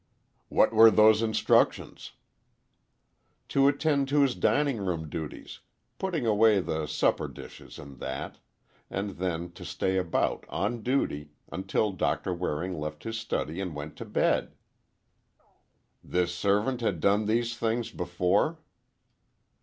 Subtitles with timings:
[0.49, 2.13] "What were those instructions?"
[3.49, 5.59] "To attend to his dining room duties,
[5.99, 8.39] putting away the supper dishes and that,
[8.89, 13.95] and then to stay about, on duty, until Doctor Waring left his study and went
[13.97, 14.55] to bed."
[16.03, 18.57] "This servant had done these things before?"